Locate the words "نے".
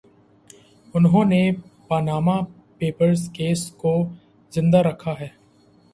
1.25-1.41